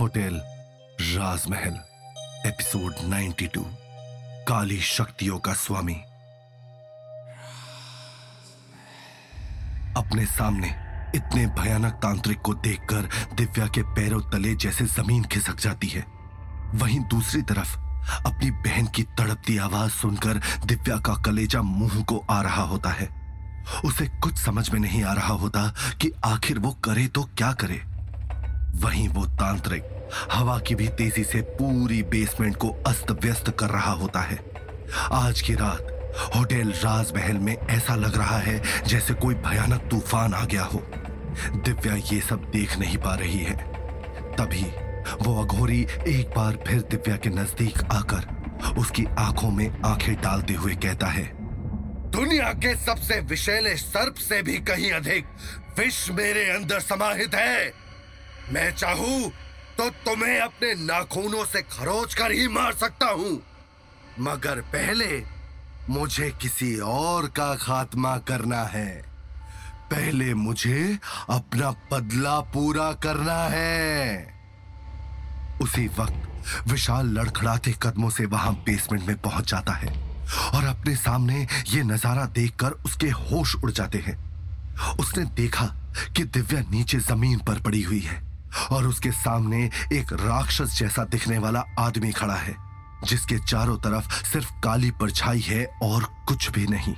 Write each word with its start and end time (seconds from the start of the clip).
Hotel 0.00 0.42
राजमहल, 1.00 1.74
episode 2.46 2.94
92 3.04 3.64
काली 4.48 4.80
शक्तियों 4.80 5.38
का 5.38 5.52
स्वामी। 5.52 5.94
अपने 9.96 10.26
सामने 10.26 10.66
इतने 11.14 11.46
भयानक 11.46 11.92
तांत्रिक 11.92 12.38
को 12.38 12.54
देखकर 12.54 13.34
दिव्या 13.34 13.66
के 13.66 13.82
पैरों 13.82 14.20
तले 14.20 14.54
जैसे 14.54 14.84
ज़मीन 14.84 15.24
खिसक 15.24 15.56
जाती 15.56 15.88
है। 15.88 16.06
वहीं 16.74 17.00
दूसरी 17.00 17.42
तरफ़ 17.42 17.76
अपनी 18.26 18.50
बहन 18.50 18.86
की 18.86 19.02
तड़पती 19.02 19.58
आवाज़ 19.58 19.90
सुनकर 19.90 20.40
दिव्या 20.66 20.96
का 20.96 21.14
कलेजा 21.14 21.62
मुँह 21.62 22.04
को 22.04 22.26
आ 22.30 22.42
रहा 22.42 22.62
होता 22.62 22.90
है। 22.90 23.22
उसे 23.84 24.06
कुछ 24.06 24.38
समझ 24.38 24.70
में 24.70 24.80
नहीं 24.80 25.04
आ 25.04 25.12
रहा 25.12 25.34
होता 25.34 25.74
कि 26.00 26.12
आखिर 26.24 26.58
वो 26.58 26.72
करे 26.72 27.06
तो 27.06 27.22
क्या 27.22 27.52
करे। 27.52 27.91
वहीं 28.74 29.08
वो 29.08 29.24
तांत्रिक 29.40 30.10
हवा 30.32 30.58
की 30.58 30.74
भी 30.74 30.88
तेज़ी 30.88 31.24
से 31.24 31.40
पूरी 31.52 32.02
बेसमेंट 32.02 32.56
को 32.56 32.68
अस्त 32.86 33.10
व्यस्त 33.22 33.50
कर 33.50 33.70
रहा 33.70 33.92
होता 33.92 34.20
है। 34.20 34.38
आज 35.12 35.40
की 35.40 35.54
रात 35.54 35.88
होटल 36.36 36.72
राजमहल 36.74 37.38
में 37.38 37.56
ऐसा 37.56 37.94
लग 37.94 38.16
रहा 38.16 38.38
है 38.38 38.60
जैसे 38.86 39.14
कोई 39.14 39.34
भयानक 39.36 39.88
तूफ़ान 39.90 40.34
आ 40.34 40.44
गया 40.44 40.64
हो। 40.64 40.82
दिव्या 41.56 41.94
ये 42.12 42.20
सब 42.20 42.50
देख 42.52 42.78
नहीं 42.78 42.96
पा 42.98 43.14
रही 43.14 43.38
है। 43.38 43.56
तभी 44.36 44.64
वो 45.22 45.42
अघोरी 45.42 45.80
एक 46.08 46.34
बार 46.36 46.58
फिर 46.66 46.80
दिव्या 46.90 47.16
के 47.16 47.30
नज़दीक 47.30 47.82
आकर 47.92 48.74
उसकी 48.78 49.04
आँखों 49.18 49.50
में 49.50 49.82
आँखें 49.84 50.14
डालते 50.14 50.54
हुए 50.54 50.74
कहता 50.74 51.06
है, 51.06 51.24
दुनिया 52.12 52.52
के 52.54 52.74
सबसे 52.76 53.20
विषैले 53.20 53.74
सर्प 53.76 54.14
से 54.18 54.42
भी 54.42 54.58
कहीं 54.60 54.90
अधिक 54.92 55.26
विष 55.78 56.08
मेरे 56.10 56.48
अंदर 56.50 56.80
समाहित 56.80 57.34
है। 57.34 57.81
मैं 58.50 58.70
चाहूँ 58.74 59.30
तो 59.78 59.88
तुम्हें 60.04 60.38
अपने 60.40 60.74
नाखूनों 60.76 61.44
से 61.44 61.62
खरोच 61.62 62.14
कर 62.14 62.32
ही 62.32 62.48
मार 62.48 62.72
सकता 62.72 63.06
हूँ। 63.10 63.40
मगर 64.20 64.60
पहले 64.72 65.22
मुझे 65.90 66.30
किसी 66.32 66.76
और 66.78 67.26
का 67.26 67.54
खात्मा 67.54 68.16
करना 68.18 68.62
है। 68.64 68.90
पहले 69.90 70.34
मुझे 70.34 70.98
अपना 71.30 71.70
बदला 71.92 72.38
पूरा 72.40 72.92
करना 73.02 73.42
है। 73.48 74.26
उसी 75.62 75.86
वक्त 75.88 76.68
विशाल 76.68 77.06
लड़खड़ाते 77.08 77.74
कदमों 77.82 78.10
से 78.10 78.26
वहाँ 78.26 78.52
बेसमेंट 78.66 79.06
में 79.06 79.16
पहुँच 79.20 79.50
जाता 79.50 79.72
है 79.72 79.92
और 80.54 80.64
अपने 80.64 80.96
सामने 80.96 81.46
ये 81.68 81.82
नज़ारा 81.84 82.24
देखकर 82.34 82.70
उसके 82.86 83.08
होश 83.10 83.54
उड़ 83.54 83.70
जाते 83.70 83.98
हैं। 83.98 84.16
उसने 85.00 85.24
देखा 85.36 85.66
कि 86.16 86.24
दिव्या 86.24 86.60
नीचे 86.70 86.98
ज़मीन 87.00 87.38
पर 87.38 87.60
पड़ी 87.60 87.82
हुई 87.82 88.00
है। 88.00 88.31
और 88.72 88.86
उसके 88.86 89.10
सामने 89.12 89.64
एक 89.92 90.12
राक्षस 90.12 90.78
जैसा 90.78 91.04
दिखने 91.04 91.38
वाला 91.38 91.64
आदमी 91.78 92.12
खड़ा 92.12 92.34
है, 92.34 92.54
जिसके 93.04 93.38
चारों 93.38 93.76
तरफ़ 93.76 94.24
सिर्फ़ 94.24 94.52
काली 94.60 94.90
परछाई 94.90 95.40
है 95.40 95.64
और 95.82 96.04
कुछ 96.28 96.50
भी 96.50 96.66
नहीं। 96.66 96.94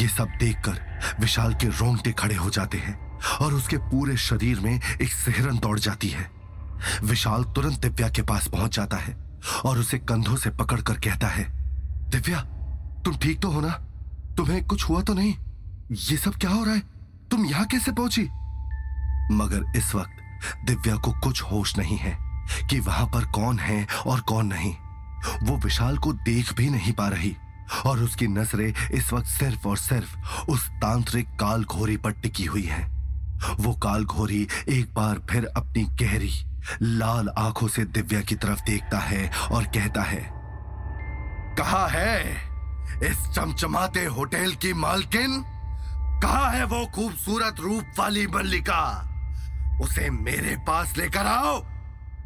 ये 0.00 0.08
सब 0.08 0.28
देखकर 0.40 0.80
विशाल 1.20 1.54
के 1.54 1.68
रोंगटे 1.68 2.12
खड़े 2.12 2.34
हो 2.34 2.50
जाते 2.50 2.78
हैं 2.78 2.98
और 3.40 3.54
उसके 3.54 3.76
पूरे 3.76 4.16
शरीर 4.16 4.60
में 4.60 4.74
एक 4.74 5.12
सिहरन 5.12 5.58
दौड़ 5.58 5.78
जाती 5.78 6.08
है। 6.08 6.30
विशाल 7.04 7.44
तुरंत 7.44 7.78
दिव्या 7.78 8.08
के 8.08 8.22
पास 8.22 8.48
पहुँच 8.48 8.76
जाता 8.76 8.96
है 8.96 9.16
और 9.64 9.78
उसे 9.78 9.98
कंधों 9.98 10.36
से 10.36 10.50
पकड़कर 10.50 10.94
कहता 10.94 11.26
है, 11.26 11.44
दिव्या, 12.10 12.40
तुम 13.04 13.16
ठीक 13.16 13.40
तो 13.40 13.50
हो 13.50 13.60
ना? 13.60 13.70
तुम्हें 14.36 14.64
कुछ 14.64 14.88
हुआ 14.88 15.02
तो 15.02 15.14
नहीं? 15.14 15.34
ये 15.92 16.16
सब 16.16 16.34
क्या 16.34 16.50
हो 16.50 16.64
रहा 16.64 16.74
है? 16.74 16.82
तुम 17.30 17.44
यहाँ 17.46 17.64
कैसे 17.66 17.92
पहुँची? 17.92 18.22
मगर 19.32 19.72
इस 19.76 19.94
वक्त 19.94 20.23
दिव्या 20.64 20.96
को 20.96 21.12
कुछ 21.20 21.42
होश 21.42 21.76
नहीं 21.78 21.96
है 21.96 22.16
कि 22.70 22.78
वहाँ 22.80 23.06
पर 23.06 23.24
कौन 23.30 23.58
है 23.58 23.86
और 24.06 24.20
कौन 24.20 24.46
नहीं। 24.46 24.74
वो 25.42 25.56
विशाल 25.56 25.98
को 25.98 26.12
देख 26.12 26.52
भी 26.54 26.70
नहीं 26.70 26.92
पा 26.92 27.08
रही 27.08 27.36
और 27.86 27.98
उसकी 27.98 28.26
नज़रें 28.26 28.72
इस 28.90 29.12
वक्त 29.12 29.26
सिर्फ़ 29.26 29.68
और 29.68 29.76
सिर्फ़ 29.76 30.16
उस 30.50 30.68
तांत्रिक 30.72 31.28
काल 31.40 31.64
घोरी 31.64 31.96
पर 31.96 32.10
टिकी 32.12 32.44
हुई 32.44 32.62
है। 32.62 32.82
वो 33.60 33.72
काल 33.74 34.04
घोरी 34.04 34.46
एक 34.68 34.92
बार 34.94 35.20
फिर 35.30 35.46
अपनी 35.46 35.84
गहरी, 36.00 36.32
लाल 36.82 37.28
आँखों 37.38 37.68
से 37.68 37.84
दिव्या 37.84 38.20
की 38.20 38.34
तरफ़ 38.34 38.60
देखता 38.62 38.98
है 38.98 39.30
और 39.52 39.64
कहता 39.66 40.02
है, 40.02 40.22
कहा 41.58 41.86
है 41.86 42.20
इस 43.02 43.28
चमचमाते 43.28 44.04
होटल 44.06 44.52
की 44.52 44.72
मालकिन? 44.72 45.42
कहा 46.22 46.48
है 46.50 46.64
वो 46.64 46.84
खूबसूरत 46.86 47.60
रूप 47.60 47.98
वाली 47.98 48.26
मल्लिका? 48.26 49.10
उसे 49.80 50.10
मेरे 50.10 50.56
पास 50.66 50.96
लेकर 50.96 51.26
आओ। 51.26 51.62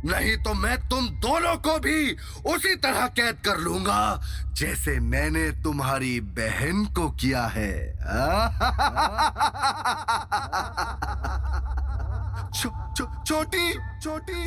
नहीं 0.05 0.37
तो 0.37 0.53
मैं 0.55 0.77
तुम 0.89 1.09
दोनों 1.21 1.57
को 1.59 1.79
भी 1.79 2.13
उसी 2.47 2.75
तरह 2.77 3.07
कैद 3.11 3.39
कर 3.45 3.59
लूँगा, 3.59 4.21
जैसे 4.53 4.99
मैंने 5.01 5.51
तुम्हारी 5.63 6.21
बहन 6.21 6.85
को 6.97 7.09
किया 7.13 7.45
है। 7.47 7.73
छोटी 12.55 13.73
छोटी 14.01 14.47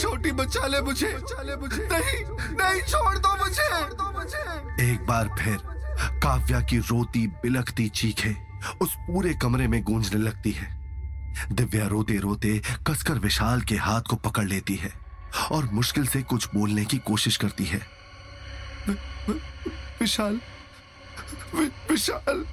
छोटी, 0.00 0.32
बचा 0.32 0.66
ले 0.66 0.80
मुझे। 0.80 1.12
बचा 1.12 1.42
ले 1.42 1.56
मुझे 1.56 1.88
नहीं 1.92 2.18
नहीं, 2.56 2.80
छोड़ 2.82 3.18
दो 3.18 3.36
मुझे 3.36 3.68
दो 3.92 4.10
मुझे। 4.12 4.90
एक 4.90 5.06
बार 5.06 5.28
फिर 5.38 5.56
काव्या 6.22 6.60
की 6.60 6.78
रोती 6.80 7.26
बिलखती 7.42 7.88
चीखें 7.90 8.34
उस 8.78 8.94
पूरे 9.06 9.34
कमरे 9.34 9.68
में 9.68 9.82
गूंजने 9.84 10.20
लगती 10.20 10.52
है। 10.52 10.79
दिव्या 11.52 11.86
रोते 11.86 12.18
रोते 12.18 12.60
कसकर 12.86 13.18
विशाल 13.18 13.60
के 13.62 13.76
हाथ 13.76 14.02
को 14.02 14.16
पकड़ 14.16 14.44
लेती 14.44 14.76
है 14.76 14.92
और 15.50 15.64
मुश्किल 15.72 16.06
से 16.06 16.22
कुछ 16.22 16.48
बोलने 16.54 16.84
की 16.84 16.98
कोशिश 16.98 17.36
करती 17.36 17.64
है। 17.64 17.80
विशाल 20.00 20.40
विशाल 21.54 22.44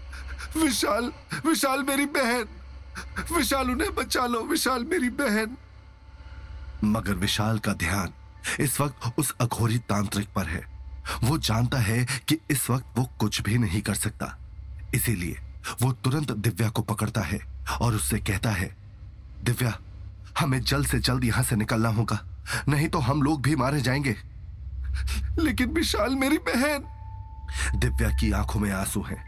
विशाल 0.57 1.11
विशाल 1.45 1.83
मेरी 1.83 2.05
बहन 2.05 2.47
विशाल 3.31 3.71
उन्हें 3.71 3.93
बचा 3.95 4.25
लो 4.25 4.41
विशाल 4.43 4.83
मेरी 4.83 5.09
बहन। 5.09 5.57
मगर 6.83 7.13
विशाल 7.15 7.59
का 7.59 7.73
ध्यान 7.73 8.13
इस 8.59 8.79
वक्त 8.81 9.13
उस 9.19 9.33
अघोरी 9.41 9.77
तांत्रिक 9.89 10.27
पर 10.35 10.45
है। 10.45 10.65
वो 11.23 11.37
जानता 11.37 11.77
है 11.77 12.05
कि 12.27 12.37
इस 12.51 12.69
वक्त 12.69 12.97
वो 12.97 13.03
कुछ 13.19 13.41
भी 13.41 13.57
नहीं 13.57 13.81
कर 13.81 13.95
सकता 13.95 14.37
इसीलिए 14.95 15.39
वो 15.81 15.91
तुरंत 15.93 16.31
दिव्या 16.31 16.69
को 16.69 16.81
पकड़ता 16.81 17.21
है 17.21 17.39
और 17.81 17.95
उससे 17.95 18.19
कहता 18.19 18.51
है, 18.51 18.69
दिव्या, 19.43 19.73
हमें 20.39 20.61
जल्द 20.61 20.87
से 20.87 20.99
जल्द 20.99 21.23
यहाँ 21.23 21.43
से 21.43 21.55
निकलना 21.55 21.89
होगा, 21.89 22.19
नहीं 22.69 22.87
तो 22.87 22.99
हम 22.99 23.21
लोग 23.21 23.41
भी 23.41 23.55
मारे 23.55 23.81
जाएँगे। 23.81 24.15
लेकिन 25.39 25.69
विशाल 25.69 26.15
मेरी 26.15 26.37
बहन! 26.47 26.83
दिव्या 27.75 28.09
की 28.09 28.31
आँखों 28.31 28.59
में 28.59 28.71
आँसू 28.71 29.01
हैं 29.01 29.23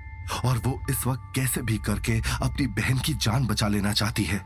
और 0.46 0.58
वो 0.58 0.80
इस 0.90 1.06
वक्त 1.08 1.32
कैसे 1.36 1.62
भी 1.62 1.78
करके 1.78 2.20
अपनी 2.44 2.68
बहन 2.68 3.00
की 3.00 3.14
जान 3.16 3.48
बचा 3.48 3.68
लेना 3.68 3.94
चाहती 3.94 4.24
है। 4.24 4.42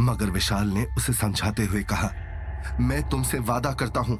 मगर 0.00 0.30
विशाल 0.30 0.68
ने 0.68 0.84
उसे 0.96 1.12
समझाते 1.12 1.64
हुए 1.64 1.82
कहा, 1.82 2.10
मैं 2.80 3.08
तुमसे 3.08 3.38
वादा 3.40 3.72
करता 3.72 4.00
हूँ 4.00 4.18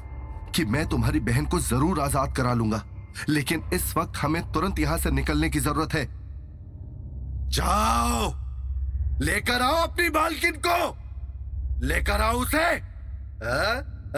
कि 0.55 0.65
मैं 0.65 0.85
तुम्हारी 0.87 1.19
बहन 1.19 1.45
को 1.45 1.59
ज़रूर 1.59 1.99
आज़ाद 1.99 2.35
करा 2.35 2.53
लूँगा, 2.53 2.83
लेकिन 3.29 3.63
इस 3.73 3.95
वक्त 3.97 4.17
हमें 4.17 4.41
तुरंत 4.51 4.79
यहाँ 4.79 4.97
से 4.97 5.11
निकलने 5.11 5.49
की 5.49 5.59
ज़रूरत 5.59 5.93
है। 5.93 6.05
जाओ। 7.49 8.33
लेकर 9.21 9.61
आओ 9.61 9.73
अपनी 9.73 10.09
बालकिन 10.09 10.61
को। 10.65 10.97
लेकर 11.87 12.21
आओ 12.21 12.33
उसे। 12.33 12.89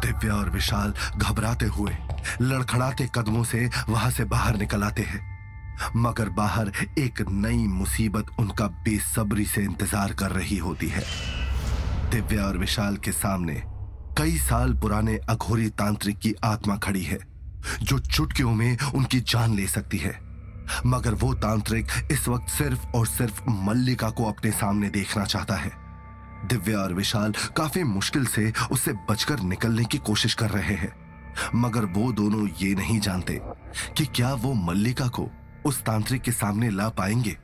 दिव्या 0.00 0.34
और 0.34 0.50
विशाल 0.50 0.94
घबराते 1.16 1.66
हुए, 1.66 1.96
लड़खड़ाते 2.40 3.08
कदमों 3.14 3.44
से 3.44 3.70
वहाँ 3.88 4.10
से 4.10 4.24
बाहर 4.24 4.56
निकल 4.56 4.82
आते 4.82 5.02
हैं। 5.02 5.38
मगर 5.96 6.28
बाहर 6.28 6.72
एक 6.98 7.24
नई 7.28 7.56
मुसीबत 7.56 8.26
उनका 8.38 8.66
बेसब्री 8.66 9.44
से 9.44 9.62
इंतज़ार 9.62 10.12
कर 10.12 10.30
रही 10.30 10.56
होती 10.56 10.88
है। 10.88 11.02
दिव्या 12.10 12.44
और 12.44 12.58
विशाल 12.58 12.96
के 12.96 13.12
सामने 13.12 13.62
कई 14.18 14.38
साल 14.38 14.74
पुराने 14.74 15.16
अघोरी 15.16 15.68
तांत्रिक 15.68 16.18
की 16.18 16.34
आत्मा 16.44 16.76
खड़ी 16.76 17.02
है। 17.02 17.18
जो 17.82 17.98
चुटकियों 17.98 18.54
में 18.54 18.78
उनकी 18.94 19.20
जान 19.20 19.54
ले 19.54 19.66
सकती 19.66 19.98
है। 19.98 20.18
मगर 20.86 21.14
वो 21.14 21.34
तांत्रिक 21.34 21.86
इस 22.12 22.28
वक्त 22.28 22.48
सिर्फ़ 22.48 22.86
और 22.86 23.06
सिर्फ़ 23.06 23.42
मल्लिका 23.48 24.10
को 24.10 24.24
अपने 24.24 24.50
सामने 24.50 24.88
देखना 24.88 25.24
चाहता 25.24 25.54
है। 25.54 25.72
दिव्या 26.48 26.78
और 26.78 26.92
विशाल 26.92 27.34
काफ़ी 27.56 27.82
मुश्किल 27.84 28.26
से 28.26 28.52
उससे 28.72 28.92
बचकर 29.10 29.40
निकलने 29.40 29.84
की 29.84 29.98
कोशिश 29.98 30.34
कर 30.34 30.50
रहे 30.50 30.74
हैं। 30.74 30.92
मगर 31.54 31.84
वो 31.84 32.12
दोनों 32.12 32.48
ये 32.62 32.74
नहीं 32.74 33.00
जानते 33.00 33.40
कि 33.96 34.06
क्या 34.06 34.34
वो 34.34 34.52
मल्लिका 34.54 35.08
को 35.08 35.28
उस 35.64 35.82
तांत्रिक 35.82 36.22
के 36.22 36.32
सामने 36.32 36.70
ला 36.70 36.88
पाएँगे। 36.88 37.36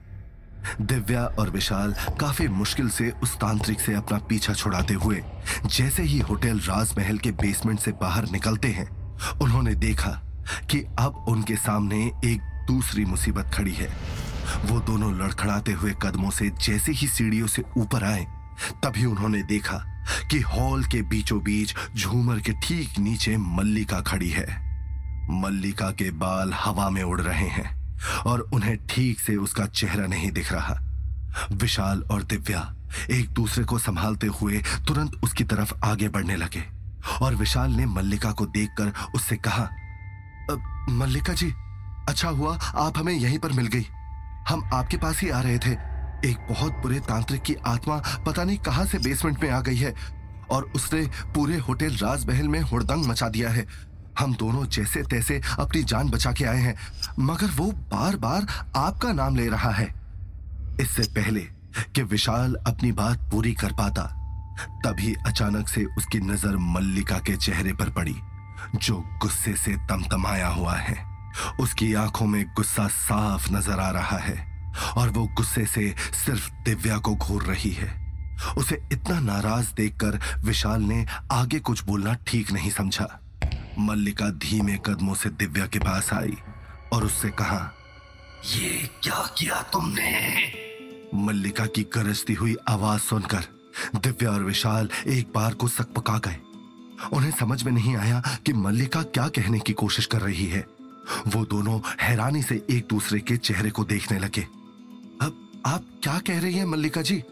दिव्या 0.80 1.24
और 1.38 1.50
विशाल 1.50 1.94
काफ़ी 2.20 2.48
मुश्किल 2.48 2.88
से 2.88 3.10
उस 3.22 3.36
तांत्रिक 3.36 3.80
से 3.80 3.94
अपना 3.94 4.18
पीछा 4.18 4.54
छुड़ाते 4.54 4.94
हुए 4.94 5.22
जैसे 5.66 6.02
ही 6.02 6.18
होटल 6.18 6.58
राजमहल 6.58 7.18
के 7.18 7.30
बेसमेंट 7.32 7.80
से 7.80 7.92
बाहर 7.92 8.30
निकलते 8.30 8.68
हैं 8.68 9.03
उन्होंने 9.42 9.74
देखा 9.74 10.10
कि 10.70 10.84
अब 10.98 11.24
उनके 11.28 11.56
सामने 11.56 12.04
एक 12.24 12.40
दूसरी 12.66 13.04
मुसीबत 13.04 13.50
खड़ी 13.54 13.72
है। 13.72 13.88
वो 14.64 14.80
दोनों 14.80 15.14
लड़खड़ाते 15.18 15.72
हुए 15.72 15.94
कदमों 16.02 16.30
से 16.30 16.50
जैसे 16.62 16.92
ही 16.92 17.06
सीढ़ियों 17.08 17.46
से 17.46 17.62
ऊपर 17.76 18.04
आए, 18.04 18.26
तभी 18.84 19.04
उन्होंने 19.04 19.42
देखा 19.42 19.78
कि 20.30 20.40
हॉल 20.40 20.84
के 20.84 21.02
बीचों 21.02 21.42
बीच 21.42 21.74
झूमर 21.96 22.40
के 22.40 22.52
ठीक 22.52 22.98
नीचे 22.98 23.36
मल्लिका 23.36 24.00
खड़ी 24.00 24.30
है। 24.30 24.46
मल्लिका 25.30 25.90
के 25.90 26.10
बाल 26.10 26.52
हवा 26.54 26.90
में 26.90 27.02
उड़ 27.02 27.20
रहे 27.20 27.48
हैं 27.48 27.98
और 28.26 28.40
उन्हें 28.40 28.76
ठीक 28.86 29.20
से 29.20 29.36
उसका 29.36 29.66
चेहरा 29.66 30.06
नहीं 30.06 30.30
दिख 30.30 30.52
रहा। 30.52 30.78
विशाल 31.52 32.02
और 32.02 32.22
दिव्या 32.22 32.74
एक 33.10 33.30
दूसरे 33.30 33.64
को 33.64 33.78
संभालते 33.78 34.26
हुए 34.26 34.62
तुरंत 34.88 35.20
उसकी 35.24 35.44
तरफ़ 35.44 35.74
आगे 35.84 36.08
बढ़ने 36.08 36.36
लगे। 36.36 36.73
और 37.22 37.34
विशाल 37.34 37.70
ने 37.70 37.86
मल्लिका 37.86 38.32
को 38.32 38.46
देखकर 38.46 38.92
उससे 39.14 39.36
कहा 39.36 39.68
मल्लिका 40.90 41.32
जी 41.32 41.52
अच्छा 42.08 42.28
हुआ 42.28 42.56
आप 42.76 42.98
हमें 42.98 43.12
यहीं 43.12 43.38
पर 43.38 43.52
मिल 43.52 43.66
गई। 43.66 43.86
हम 44.48 44.70
आपके 44.74 44.96
पास 44.96 45.20
ही 45.20 45.28
आ 45.30 45.40
रहे 45.40 45.58
थे। 45.58 45.70
एक 46.24 46.46
बहुत 46.50 46.72
बुरे 46.72 46.98
तांत्रिक 47.00 47.42
की 47.42 47.54
आत्मा 47.66 47.96
पता 48.26 48.44
नहीं 48.44 48.58
कहाँ 48.58 48.84
से 48.86 48.98
बेसमेंट 48.98 49.42
में 49.42 49.50
आ 49.50 49.60
गई 49.60 49.76
है 49.76 49.94
और 50.50 50.70
उसने 50.76 51.00
पूरे 51.34 51.58
होटल 51.58 51.96
राजमहल 51.96 52.48
में 52.48 52.60
हुड़दंग 52.60 53.06
मचा 53.06 53.28
दिया 53.28 53.50
है। 53.50 53.66
हम 54.18 54.34
दोनों 54.34 54.64
जैसे 54.66 55.02
तैसे 55.02 55.40
अपनी 55.58 55.82
जान 55.82 56.08
बचा 56.08 56.32
के 56.32 56.44
आए 56.44 56.58
हैं, 56.58 56.74
मगर 57.18 57.46
वो 57.46 57.70
बार 57.92 58.16
बार 58.16 58.46
आपका 58.76 59.12
नाम 59.12 59.36
ले 59.36 59.48
रहा 59.48 59.70
है। 59.70 59.86
इससे 60.80 61.02
पहले 61.02 61.40
कि 61.94 62.02
विशाल 62.02 62.54
अपनी 62.66 62.92
बात 62.92 63.28
पूरी 63.30 63.52
कर 63.52 63.72
पाता 63.72 64.02
तभी 64.84 65.14
अचानक 65.26 65.68
से 65.68 65.84
उसकी 65.98 66.18
नज़र 66.20 66.56
मल्लिका 66.56 67.18
के 67.18 67.36
चेहरे 67.36 67.72
पर 67.72 67.90
पड़ी, 67.90 68.14
जो 68.76 68.96
गुस्से 69.22 69.54
से 69.56 69.76
तमतमाया 69.88 70.48
हुआ 70.48 70.74
है। 70.74 70.96
उसकी 71.60 71.92
आँखों 71.94 72.26
में 72.26 72.44
गुस्सा 72.46 72.86
साफ़ 72.88 73.52
नज़र 73.52 73.80
आ 73.80 73.90
रहा 73.90 74.18
है, 74.18 74.36
और 74.96 75.10
वो 75.10 75.26
गुस्से 75.36 75.64
से 75.66 75.94
सिर्फ़ 76.24 76.50
दिव्या 76.64 76.98
को 76.98 77.14
घूर 77.14 77.42
रही 77.42 77.70
है। 77.70 77.92
उसे 78.58 78.80
इतना 78.92 79.18
नाराज़ 79.20 79.72
देखकर 79.74 80.18
विशाल 80.44 80.82
ने 80.82 81.04
आगे 81.32 81.60
कुछ 81.60 81.84
बोलना 81.84 82.14
ठीक 82.26 82.52
नहीं 82.52 82.70
समझा। 82.70 83.08
मल्लिका 83.78 84.28
धीमे 84.38 84.78
कदमों 84.86 85.14
से 85.14 85.30
दिव्या 85.30 85.66
के 85.66 85.78
पास 85.78 86.12
आई 86.12 86.36
और 86.92 87.04
उससे 87.04 87.30
कहा, 87.30 87.70
ये 88.46 88.90
क्या 89.02 89.24
किया 89.38 89.60
तुमने? 89.62 90.12
मल्लिका 91.14 91.66
की 91.66 91.82
गरजती 91.94 92.34
हुई 92.34 92.56
आवाज़ 92.68 93.00
सुनकर 93.00 93.44
दिव्या 93.96 94.30
और 94.30 94.42
विशाल 94.42 94.88
एक 95.06 95.32
बार 95.34 95.54
को 95.54 95.68
सकपका 95.68 96.18
गए। 96.18 96.36
उन्हें 97.12 97.30
समझ 97.30 97.62
में 97.62 97.72
नहीं 97.72 97.96
आया 97.96 98.22
कि 98.46 98.52
मल्लिका 98.52 99.02
क्या 99.02 99.28
कहने 99.28 99.58
की 99.58 99.72
कोशिश 99.72 100.06
कर 100.06 100.20
रही 100.20 100.46
है। 100.46 100.66
वो 101.26 101.44
दोनों 101.44 101.80
हैरानी 102.00 102.42
से 102.42 102.66
एक 102.70 102.86
दूसरे 102.90 103.20
के 103.20 103.36
चेहरे 103.36 103.70
को 103.70 103.84
देखने 103.84 104.18
लगे। 104.18 104.42
अब 105.22 105.62
आप 105.66 105.84
क्या 106.02 106.18
कह 106.18 106.40
रही 106.40 106.54
हैं 106.54 106.64
मल्लिका 106.64 107.02
जी? 107.02 107.22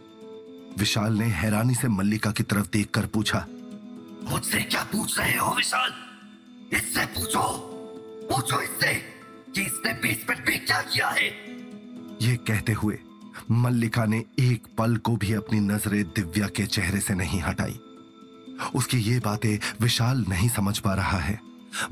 विशाल 0.78 1.12
ने 1.12 1.24
हैरानी 1.24 1.74
से 1.74 1.88
मल्लिका 1.88 2.30
की 2.30 2.42
तरफ़ 2.42 2.66
देखकर 2.72 3.06
पूछा। 3.06 3.46
मुझसे 4.24 4.60
क्या 4.60 4.82
पूछ 4.82 5.18
रहे 5.18 5.36
हो 5.36 5.54
विशाल? 5.56 5.92
इससे 6.72 7.06
पूछो। 7.06 7.68
पूछो 8.32 8.60
इससे 8.60 8.94
कि 9.54 9.62
इसने 9.62 9.92
बेसमेंट 9.92 10.48
में 10.48 10.66
क्या 10.66 10.82
किया 10.82 11.08
है? 11.08 11.26
ये 12.22 12.36
कहते 12.36 12.72
हुए 12.72 12.98
मल्लिका 13.50 14.04
ने 14.04 14.24
एक 14.38 14.66
पल 14.78 14.96
को 14.96 15.16
भी 15.16 15.32
अपनी 15.32 15.60
नज़रें 15.60 16.02
दिव्या 16.06 16.46
के 16.46 16.66
चेहरे 16.66 17.00
से 17.00 17.14
नहीं 17.14 17.40
हटाई। 17.40 17.78
उसकी 18.74 18.98
ये 18.98 19.18
बातें 19.18 19.58
विशाल 19.80 20.24
नहीं 20.28 20.48
समझ 20.48 20.78
पा 20.78 20.94
रहा 20.94 21.18
है, 21.18 21.38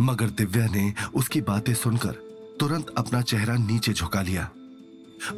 मगर 0.00 0.30
दिव्या 0.30 0.66
ने 0.66 0.92
उसकी 1.14 1.40
बातें 1.40 1.74
सुनकर 1.74 2.12
तुरंत 2.60 2.94
अपना 2.98 3.22
चेहरा 3.22 3.56
नीचे 3.56 3.92
झुका 3.92 4.22
लिया। 4.22 4.50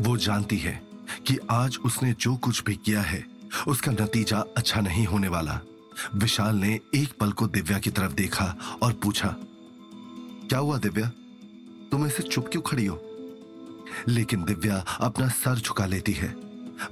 वो 0.00 0.17
जानती 0.17 0.59
है 0.59 0.81
कि 1.26 1.38
आज 1.50 1.79
उसने 1.85 2.12
जो 2.12 2.37
कुछ 2.37 2.62
भी 2.65 2.75
किया 2.76 3.00
है, 3.00 3.25
उसका 3.69 3.93
नतीजा 3.93 4.44
अच्छा 4.56 4.81
नहीं 4.81 5.06
होने 5.06 5.29
वाला। 5.29 5.61
विशाल 6.15 6.56
ने 6.56 6.79
एक 6.94 7.17
पल 7.20 7.32
को 7.32 7.47
दिव्या 7.47 7.79
की 7.79 7.91
तरफ़ 7.91 8.12
देखा 8.12 8.55
और 8.82 8.93
पूछा, 8.93 9.35
क्या 10.49 10.58
हुआ 10.58 10.79
दिव्या? 10.79 11.11
तुम 11.91 12.06
ऐसे 12.06 12.23
चुप 12.23 12.49
क्यों 12.53 12.62
खड़ी 12.62 12.87
हो? 12.87 12.97
लेकिन 14.09 14.44
दिव्या 14.44 14.85
अपना 15.00 15.29
सर 15.29 15.59
झुका 15.59 15.87
लेती 15.87 16.12
है, 16.12 16.35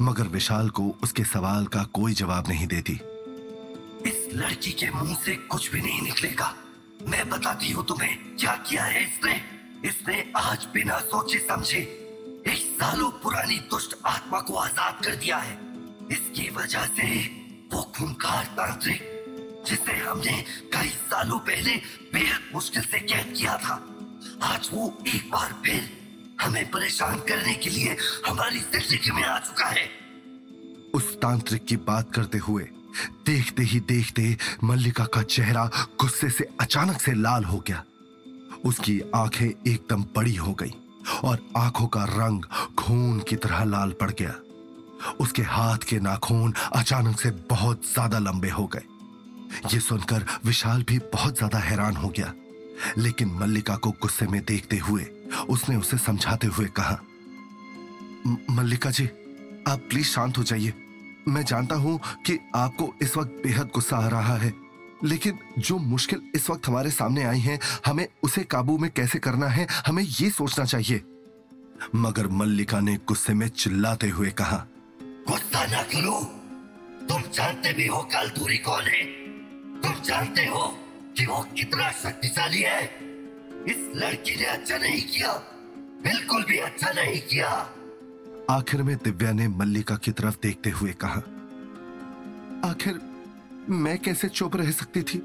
मगर 0.01 0.29
विशाल 0.29 0.69
को 0.71 0.89
उसके 1.03 1.25
सवाल 1.25 1.67
का 1.67 1.83
कोई 1.95 2.15
जवाब 2.15 2.49
नहीं 2.49 2.67
देती। 2.67 2.93
इस 4.07 4.29
लड़की 4.35 4.73
के 4.73 4.91
मुँह 4.91 5.15
से 5.15 5.35
कुछ 5.47 5.71
भी 5.73 5.81
नहीं 5.81 6.03
निकलेगा। 6.03 6.55
मैं 7.09 7.29
बताती 7.31 7.71
हूँ 7.71 7.87
तुम्हें, 7.87 8.17
क्या 8.37 8.55
किया 8.69 8.85
है 8.85 9.03
इसने? 9.05 9.41
इसने 9.85 10.33
आज 10.37 10.67
बिना 10.75 10.99
सोचे 11.01 11.39
समझे 11.39 11.79
एक 12.47 12.59
सालों 12.81 13.11
पुरानी 13.23 13.59
दुष्ट 13.71 13.97
आत्मा 14.07 14.41
को 14.41 14.55
आज़ाद 14.57 15.05
कर 15.05 15.15
दिया 15.15 15.37
है। 15.39 15.59
इसकी 16.13 16.49
वजह 16.57 16.85
से 16.97 17.09
वो 17.73 17.83
खूंखार 17.97 18.45
तांत्रिक 18.57 19.09
जिसे 19.69 19.97
हमने 19.99 20.33
कई 20.75 20.89
सालों 20.89 21.39
पहले 21.39 21.75
बेहद 22.13 22.55
मुश्किल 22.55 22.83
से 22.83 22.99
कैद 23.01 23.35
किया 23.37 23.57
था। 23.57 23.75
आज 24.45 24.69
वो 24.73 24.87
एक 25.07 25.31
बार 25.31 25.53
फिर 25.65 25.89
हमें 26.41 26.65
परेशान 26.71 27.19
करने 27.29 27.55
के 27.55 27.71
लिए 27.71 27.97
हमारी 28.27 28.59
ज़िंदगी 28.59 29.11
में 29.11 29.23
आ 29.23 29.39
चुका 29.39 29.67
है। 29.67 29.89
उस 30.95 31.15
तांत्रिक 31.15 31.65
की 31.65 31.77
बात 31.79 32.13
करते 32.15 32.39
हुए, 32.39 32.63
देखते 33.27 33.63
ही 33.63 33.81
देखते 33.81 34.37
मल्लिका 34.65 35.05
का 35.05 35.23
चेहरा 35.25 35.65
गुस्से 36.01 36.31
से 36.31 36.49
अचानक 36.61 37.01
से 37.01 37.13
लाल 37.15 37.45
हो 37.45 37.59
गया। 37.67 37.85
उसकी 38.65 39.01
आँखें 39.15 39.47
एकदम 39.47 40.03
बड़ी 40.17 40.35
हो 40.37 40.53
गई 40.55 40.73
और 41.25 41.47
आँखों 41.57 41.87
का 41.87 42.05
रंग 42.05 42.45
खून 42.79 43.21
की 43.21 43.37
तरह 43.37 43.65
लाल 43.65 43.93
पड़ 44.01 44.11
गया। 44.11 44.35
उसके 45.21 45.43
हाथ 45.43 45.85
के 45.89 45.99
नाखून 46.01 46.53
अचानक 46.73 47.21
से 47.21 47.31
बहुत 47.51 47.87
ज़्यादा 47.93 48.19
लंबे 48.19 48.51
हो 48.51 48.67
गए। 48.67 48.83
ये 49.73 49.81
सुनकर 49.81 50.25
विशाल 50.45 50.83
भी 50.83 50.99
बहुत 51.13 51.37
ज़्यादा 51.37 51.59
हैरान 51.59 51.97
हो 51.97 52.09
गया। 52.09 52.33
लेकिन 52.99 53.31
मल्लिका 53.35 53.77
को 53.77 53.91
गुस्से 54.03 54.27
में 54.27 54.41
देखते 54.45 54.77
हुए 54.79 55.03
उसने 55.49 55.77
उसे 55.77 55.99
समझाते 55.99 56.47
हुए 56.47 56.67
कहा 56.67 57.01
मल्लिका 58.51 58.91
जी, 58.91 59.05
आप 59.69 59.87
प्लीज़ 59.91 60.07
शांत 60.07 60.39
हो 60.39 60.43
जाइए। 60.43 60.73
मैं 61.29 61.45
जानता 61.45 61.75
हूँ 61.75 61.99
कि 62.27 62.39
आपको 62.55 62.93
इस 63.03 63.17
वक्त 63.17 63.41
बेहद 63.45 63.71
गुस्सा 63.75 63.97
आ 63.97 64.09
रहा 64.09 64.37
है, 64.37 64.53
लेकिन 65.05 65.39
जो 65.59 65.79
मुश्किल 65.79 66.23
इस 66.35 66.49
वक्त 66.51 66.69
हमारे 66.69 66.91
सामने 66.91 67.25
आई 67.25 67.39
है, 67.39 67.59
हमें 67.87 68.07
उसे 68.23 68.43
काबू 68.45 68.79
में 68.79 68.91
कैसे 68.91 69.19
करना 69.19 69.47
है, 69.47 69.67
हमें 69.87 70.03
ये 70.03 70.31
सोचना 70.31 70.65
चाहिए। 70.65 71.03
मगर 71.95 72.27
मल्लिका 72.29 72.81
ने 72.81 72.97
गुस्से 73.09 73.35
में 73.35 73.49
चिल्लाते 73.49 74.09
हुए 74.09 74.31
कहा, 74.31 74.67
गुस्सा 75.29 75.65
ना 75.67 75.83
करो। 75.85 76.21
तुम 77.09 77.23
जानते 77.35 77.73
भी 77.73 77.87
हो 77.87 77.99
कालतूरी 78.13 78.59
कौन 78.59 78.83
है। 78.83 79.05
तुम 79.83 80.03
जानते 80.03 80.47
हो 80.47 80.67
कि 81.17 81.27
वो 81.27 81.43
कितना 81.57 81.91
शक्तिशाली 81.93 82.63
है। 82.63 83.10
इस 83.69 83.77
लड़की 83.97 84.37
ने 84.37 84.45
अच्छा 84.45 84.77
नहीं 84.79 85.03
किया। 85.03 85.33
बिल्कुल 86.05 86.45
भी 86.45 86.59
अच्छा 86.59 86.93
नहीं 86.93 87.21
किया। 87.21 87.49
आखिर 88.51 88.83
में 88.83 88.97
दिव्या 88.97 89.33
ने 89.33 89.49
मल्लिका 89.49 89.97
की 89.97 90.13
तरफ़ 90.13 90.37
देखते 90.43 90.71
हुए 90.71 90.93
कहा, 90.93 91.23
आखिर 92.71 93.01
मैं 93.69 93.99
कैसे 93.99 94.29
चुप 94.29 94.57
रह 94.57 94.71
सकती 94.71 95.03
थी? 95.03 95.19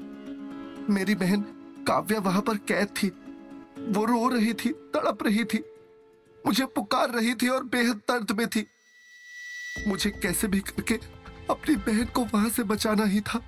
मेरी 0.90 1.14
बहन 1.14 1.40
काव्या 1.88 2.18
वहाँ 2.20 2.42
पर 2.42 2.56
कैद 2.68 2.88
थी। 3.02 3.08
वो 3.88 4.04
रो 4.04 4.28
रही 4.28 4.52
थी, 4.54 4.70
तड़प 4.94 5.22
रही 5.22 5.44
थी। 5.44 5.62
मुझे 6.46 6.64
पुकार 6.66 7.10
रही 7.10 7.34
थी 7.34 7.48
और 7.48 7.64
बेहद 7.64 8.00
दर्द 8.08 8.32
में 8.32 8.46
थी। 8.48 8.66
मुझे 9.88 10.10
कैसे 10.10 10.48
भी 10.48 10.60
करके 10.60 10.94
अपनी 11.50 11.76
बहन 11.76 12.04
को 12.04 12.24
वहाँ 12.24 12.48
से 12.48 12.62
बचाना 12.62 13.04
ही 13.04 13.20
था। 13.20 13.40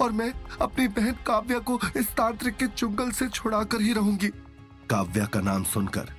और 0.00 0.12
मैं 0.12 0.32
अपनी 0.60 0.86
बहन 0.88 1.16
काव्या 1.26 1.58
को 1.60 1.78
इस 1.96 2.08
तांत्रिक 2.08 2.56
के 2.56 2.66
चुंगल 2.66 3.10
से 3.10 3.28
छुड़ाकर 3.28 3.80
ही 3.80 3.92
रहूँगी। 3.92 4.28
काव्या 4.90 5.24
का 5.24 5.40
नाम 5.40 5.64
सुनकर 5.64 6.12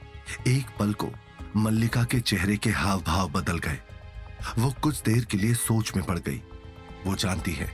एक 0.48 0.78
पल 0.80 0.94
को 0.94 1.10
मल्लिका 1.56 2.04
के 2.04 2.20
चेहरे 2.22 2.58
के 2.58 2.70
हाव 2.70 3.02
भाव 3.02 3.30
बदल 3.32 3.58
गए। 3.58 3.80
वो 4.60 4.74
कुछ 4.82 5.02
देर 5.02 5.26
के 5.26 5.38
लिए 5.38 5.54
सोच 5.54 5.96
में 5.96 6.06
पड़ 6.06 6.18
गई। 6.20 6.42
वो 7.06 7.16
जानती 7.16 7.52
है 7.52 7.70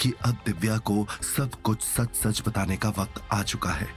कि 0.00 0.12
अब 0.24 0.42
दिव्या 0.46 0.76
को 0.78 1.06
सब 1.26 1.54
कुछ 1.64 1.82
सच 1.82 2.16
सच 2.16 2.42
बताने 2.48 2.76
का 2.76 2.88
वक्त 2.88 3.22
आ 3.32 3.42
चुका 3.42 3.70
है। 3.70 3.88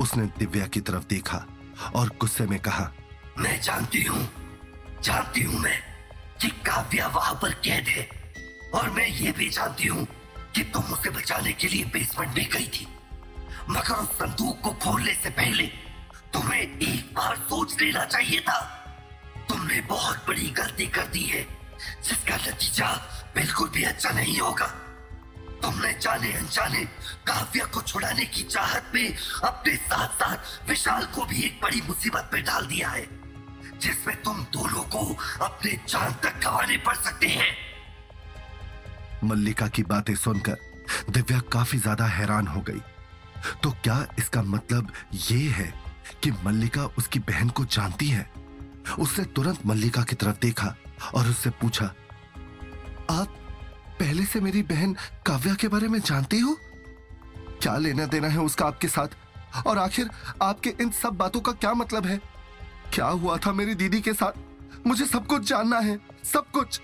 उसने 0.00 0.26
दिव्या 0.38 0.66
की 0.66 0.80
तरफ़ 0.80 1.06
देखा 1.08 1.44
और 1.96 2.12
गुस्से 2.20 2.46
में 2.46 2.58
कहा 2.60 2.90
मैं 3.38 3.60
जानती 3.60 4.02
हूँ 4.02 4.28
जानती 5.04 5.42
हूँ 5.42 5.60
मैं 5.60 5.78
कि 6.40 6.48
काव्या 6.66 7.06
वहाँ 7.06 7.34
पर 7.34 7.52
कैद 7.64 7.88
है। 7.88 8.08
और 8.74 8.90
मैं 8.90 9.06
ये 9.08 9.32
भी 9.32 9.48
जानती 9.48 9.88
हूँ 9.88 10.06
कि 10.56 10.62
तुम 10.64 10.82
उसे 10.82 11.10
बचाने 11.10 11.52
के 11.52 11.68
लिए 11.68 11.84
बेसमेंट 11.84 12.34
में 12.34 12.48
गई 12.50 12.66
थी। 12.66 12.86
मगर 13.70 13.94
उस 13.94 14.08
संदूक 14.08 14.60
को 14.60 14.70
खोलने 14.72 15.14
से 15.14 15.30
पहले 15.30 15.66
तुम्हें 16.32 16.60
एक 16.60 17.12
बार 17.14 17.36
सोच 17.36 17.80
लेना 17.82 18.04
चाहिए 18.04 18.40
था। 18.40 18.58
तुमने 19.48 19.80
बहुत 19.80 20.24
बड़ी 20.28 20.48
गलती 20.50 20.86
कर 20.86 21.06
दी 21.06 21.22
है, 21.22 21.42
जिसका 22.04 22.36
नतीजा 22.36 22.88
बिल्कुल 23.34 23.68
भी 23.68 23.82
अच्छा 23.84 24.10
नहीं 24.10 24.38
होगा। 24.38 24.66
तुमने 25.62 25.92
जाने 25.92 26.32
अनजाने 26.32 26.84
काव्या 27.26 27.64
को 27.64 27.82
छुड़ाने 27.82 28.24
की 28.24 28.42
चाहत 28.42 28.90
में 28.94 29.16
अपने 29.44 29.76
साथ 29.76 30.08
साथ 30.08 30.68
विशाल 30.68 31.04
को 31.06 31.24
भी 31.24 31.42
एक 31.42 31.60
बड़ी 31.62 31.82
मुसीबत 31.88 32.30
में 32.32 32.42
डाल 32.44 32.66
दिया 32.66 32.88
है, 32.88 33.06
जिसमें 33.78 34.16
तुम 34.22 34.42
दोनों 34.52 34.82
को 34.88 35.06
अपने 35.44 35.78
जान 35.88 36.12
तक 36.24 36.40
गंवानी 36.44 36.76
पड़ 36.76 36.96
सकते 36.96 37.26
है। 37.26 37.65
मल्लिका 39.26 39.68
की 39.68 39.82
बातें 39.84 40.14
सुनकर 40.16 40.58
दिव्या 41.10 41.38
काफ़ी 41.52 41.78
ज़्यादा 41.78 42.06
हैरान 42.08 42.46
हो 42.46 42.60
गई। 42.60 42.80
तो 43.62 43.70
क्या 43.84 44.06
इसका 44.18 44.42
मतलब 44.44 44.92
ये 45.22 45.38
है 45.50 45.72
कि 46.22 46.30
मल्लिका 46.44 46.84
उसकी 46.98 47.18
बहन 47.20 47.48
को 47.48 47.64
जानती 47.66 48.08
है? 48.08 48.28
उसने 48.98 49.24
तुरंत 49.26 49.66
मल्लिका 49.66 50.02
की 50.02 50.16
तरफ़ 50.16 50.38
देखा 50.42 50.74
और 51.14 51.28
उससे 51.28 51.50
पूछा, 51.52 51.84
आप 53.10 53.36
पहले 54.00 54.24
से 54.24 54.40
मेरी 54.40 54.62
बहन 54.64 54.94
काव्या 55.26 55.54
के 55.54 55.68
बारे 55.68 55.88
में 55.88 55.98
जानती 56.00 56.38
हो? 56.38 56.56
क्या 57.62 57.76
लेना 57.76 58.06
देना 58.06 58.28
है 58.28 58.40
उसका 58.40 58.66
आपके 58.66 58.88
साथ? 58.88 59.08
और 59.66 59.78
आखिर 59.78 60.10
आपके 60.42 60.74
इन 60.80 60.90
सब 60.92 61.16
बातों 61.16 61.40
का 61.40 61.52
क्या 61.54 61.72
मतलब 61.74 62.06
है? 62.06 62.20
क्या 62.92 63.06
हुआ 63.06 63.36
था 63.36 63.52
मेरी 63.52 63.74
दीदी 63.74 64.00
के 64.00 64.12
साथ? 64.14 64.86
मुझे 64.86 65.04
सब 65.06 65.26
कुछ 65.26 65.48
जानना 65.48 65.78
है, 65.78 65.98
सब 66.24 66.50
कुछ। 66.50 66.80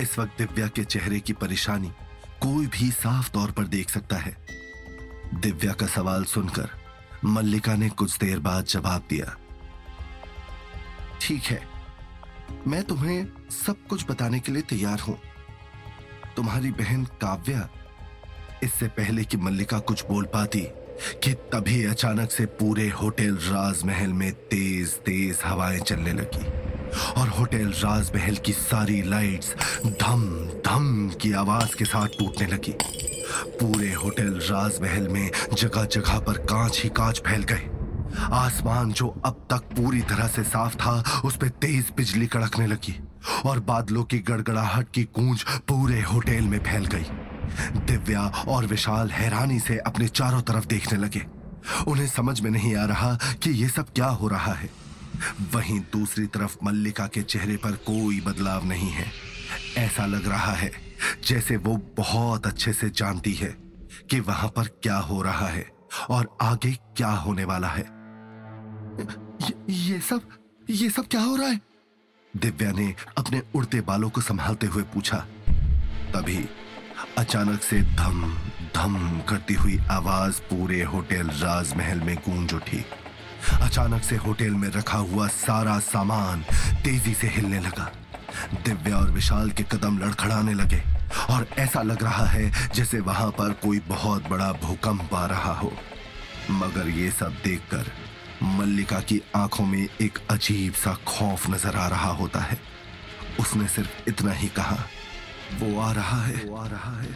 इस 0.00 0.18
वक्त 0.18 0.38
दिव्या 0.38 0.66
के 0.66 0.84
चेहरे 0.84 1.18
की 1.20 1.32
परेशानी 1.32 1.90
कोई 2.42 2.66
भी 2.66 2.90
साफ़ 2.90 3.30
तौर 3.30 3.50
पर 3.50 3.64
देख 3.66 3.90
सकता 3.90 4.16
है। 4.16 4.36
दिव्या 5.34 5.72
का 5.72 5.86
सवाल 5.86 6.24
सुनकर 6.24 6.70
मल्लिका 7.24 7.74
ने 7.74 7.88
कुछ 7.90 8.16
देर 8.18 8.38
बाद 8.38 8.64
जवाब 8.64 9.02
दिया, 9.10 9.36
ठीक 11.20 11.42
है, 11.42 11.60
मैं 12.66 12.82
तुम्हें 12.84 13.26
सब 13.50 13.86
कुछ 13.88 14.04
बताने 14.10 14.40
के 14.40 14.52
लिए 14.52 14.62
तैयार 14.62 15.00
हूँ। 15.00 15.18
तुम्हारी 16.36 16.70
बहन 16.72 17.04
काव्या 17.20 17.68
इससे 18.62 18.88
पहले 18.88 19.24
कि 19.24 19.36
मल्लिका 19.36 19.78
कुछ 19.80 20.04
बोल 20.06 20.24
पाती 20.24 20.66
कि 21.24 21.32
तभी 21.52 21.84
अचानक 21.84 22.30
से 22.30 22.46
पूरे 22.58 22.88
होटल 22.92 23.36
राजमहल 23.42 24.12
में 24.12 24.32
तेज 24.32 24.94
तेज 25.00 25.38
हवाएँ 25.44 25.80
चलने 25.80 26.12
लगी। 26.12 26.79
और 27.16 27.28
होटल 27.28 27.72
राजमहल 27.76 28.36
की 28.36 28.52
सारी 28.52 29.02
लाइट्स 29.02 29.54
धम 29.86 30.24
धम 30.66 31.10
की 31.20 31.32
आवाज़ 31.32 31.76
के 31.76 31.84
साथ 31.84 32.18
टूटने 32.18 32.46
लगी। 32.46 32.74
पूरे 33.60 33.92
होटल 33.92 34.32
राजमहल 34.42 35.08
में 35.08 35.30
जगह 35.54 35.84
जगह 35.84 36.18
पर 36.18 36.38
कांच 36.46 36.80
ही 36.82 36.88
कांच 36.88 37.22
फैल 37.26 37.42
गए। 37.42 37.68
आसमान 38.32 38.92
जो 38.92 39.08
अब 39.24 39.46
तक 39.50 39.74
पूरी 39.76 40.00
तरह 40.00 40.28
से 40.28 40.42
साफ़ 40.42 40.74
था, 40.74 41.20
उस 41.24 41.36
पर 41.36 41.48
तेज 41.48 41.92
बिजली 41.96 42.26
कड़कने 42.26 42.66
लगी 42.66 42.94
और 43.46 43.60
बादलों 43.60 44.04
की 44.04 44.18
गड़गड़ाहट 44.18 44.90
की 44.94 45.04
गूंज 45.04 45.42
पूरे 45.68 46.00
होटल 46.02 46.40
में 46.40 46.58
फैल 46.58 46.86
गई। 46.86 47.06
दिव्या 47.86 48.20
और 48.48 48.66
विशाल 48.66 49.10
हैरानी 49.10 49.58
से 49.60 49.78
अपने 49.78 50.08
चारों 50.08 50.40
तरफ़ 50.42 50.66
देखने 50.66 50.98
लगे। 50.98 51.22
उन्हें 51.86 52.06
समझ 52.06 52.40
में 52.40 52.50
नहीं 52.50 52.76
आ 52.76 52.84
रहा 52.84 53.18
कि 53.42 53.50
ये 53.50 53.68
सब 53.68 53.92
क्या 53.94 54.06
हो 54.06 54.28
रहा 54.28 54.52
है। 54.52 54.79
वहीं 55.54 55.78
दूसरी 55.92 56.26
तरफ़ 56.26 56.56
मल्लिका 56.64 57.06
के 57.06 57.22
चेहरे 57.22 57.56
पर 57.56 57.72
कोई 57.86 58.20
बदलाव 58.20 58.64
नहीं 58.64 58.90
है। 58.90 59.06
ऐसा 59.76 60.06
लग 60.06 60.26
रहा 60.28 60.52
है 60.52 60.70
जैसे 61.26 61.56
वो 61.56 61.76
बहुत 61.96 62.46
अच्छे 62.46 62.72
से 62.72 62.90
जानती 62.90 63.32
है 63.34 63.56
कि 64.10 64.20
वहाँ 64.20 64.48
पर 64.48 64.68
क्या 64.82 64.96
हो 64.96 65.22
रहा 65.22 65.46
है 65.46 65.66
और 66.10 66.36
आगे 66.42 66.72
क्या 66.96 67.10
होने 67.22 67.44
वाला 67.44 67.68
है। 67.68 67.84
ये, 69.42 69.54
ये 69.74 70.00
सब 70.00 70.28
ये 70.70 70.90
सब 70.90 71.06
क्या 71.06 71.20
हो 71.20 71.36
रहा 71.36 71.48
है? 71.48 71.60
दिव्या 72.36 72.72
ने 72.72 72.94
अपने 73.18 73.42
उड़ते 73.54 73.80
बालों 73.80 74.10
को 74.10 74.20
संभालते 74.20 74.66
हुए 74.66 74.82
पूछा। 74.82 75.18
तभी 76.14 76.44
अचानक 77.18 77.62
से 77.62 77.80
धम 77.82 78.22
धम 78.74 79.20
करती 79.28 79.54
हुई 79.54 79.78
आवाज़ 79.90 80.40
पूरे 80.40 80.82
होटल 80.82 81.30
राजमहल 81.36 82.00
में 82.00 82.16
गूंज 82.16 82.54
उठी। 82.54 82.84
अचानक 83.62 84.02
से 84.02 84.16
होटल 84.16 84.54
में 84.54 84.68
रखा 84.68 84.98
हुआ 84.98 85.26
सारा 85.28 85.78
सामान 85.78 86.42
तेज़ी 86.84 87.14
से 87.14 87.28
हिलने 87.28 87.60
लगा। 87.60 87.90
दिव्या 88.64 88.96
और 88.96 89.10
विशाल 89.10 89.50
के 89.50 89.62
कदम 89.62 89.98
लड़खड़ाने 89.98 90.54
लगे 90.54 90.82
और 91.30 91.46
ऐसा 91.58 91.82
लग 91.82 92.02
रहा 92.02 92.26
है 92.26 92.50
जैसे 92.74 93.00
वहाँ 93.00 93.30
पर 93.30 93.52
कोई 93.62 93.80
बहुत 93.88 94.28
बड़ा 94.28 94.52
भूकंप 94.52 95.14
आ 95.14 95.24
रहा 95.26 95.52
हो। 95.52 95.72
मगर 96.50 96.88
ये 96.88 97.10
सब 97.10 97.34
देखकर 97.44 97.90
मल्लिका 98.42 99.00
की 99.00 99.20
आँखों 99.36 99.64
में 99.66 99.88
एक 100.00 100.18
अजीब 100.30 100.72
सा 100.74 100.94
खौफ 101.08 101.48
नज़र 101.50 101.76
आ 101.76 101.86
रहा 101.88 102.10
होता 102.12 102.40
है। 102.40 102.58
उसने 103.40 103.68
सिर्फ़ 103.68 104.08
इतना 104.08 104.32
ही 104.32 104.48
कहा, 104.48 104.76
वो 105.60 105.80
आ 105.80 105.92
रहा 105.92 106.22
है, 106.24 106.44
वो 106.44 106.56
आ 106.56 106.66
रहा 106.66 107.00
है, 107.00 107.08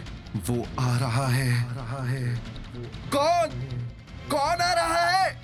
वो 0.49 0.66
आ 0.81 0.97
रहा 0.99 1.26
है 1.28 1.49
आ 1.61 1.73
रहा 1.73 2.04
है। 2.04 2.35
कौन? 3.12 3.61
कौन 4.31 4.62
आ 4.62 4.73
रहा 4.73 5.09
है? 5.11 5.44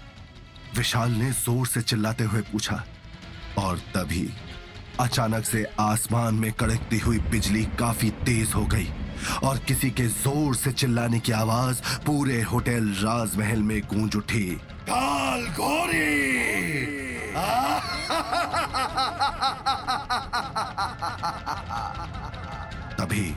विशाल 0.76 1.10
ने 1.12 1.30
ज़ोर 1.32 1.66
से 1.66 1.80
चिल्लाते 1.82 2.24
हुए 2.24 2.40
पूछा 2.52 2.82
और 3.58 3.78
तभी 3.94 4.28
अचानक 5.00 5.44
से 5.44 5.64
आसमान 5.80 6.34
में 6.34 6.52
कड़कती 6.52 6.98
हुई 6.98 7.18
बिजली 7.30 7.64
काफ़ी 7.78 8.10
तेज 8.26 8.52
हो 8.54 8.64
गई 8.66 8.88
और 9.44 9.58
किसी 9.68 9.90
के 9.90 10.06
ज़ोर 10.06 10.54
से 10.56 10.72
चिल्लाने 10.72 11.18
की 11.20 11.32
आवाज़ 11.32 11.80
पूरे 12.06 12.40
होटल 12.42 12.88
राजमहल 12.98 13.62
में 13.62 13.80
गूंज 13.84 14.16
उठी। 14.16 14.44
काल 14.90 15.46
घोरी! 15.46 16.10
तभी 22.98 23.34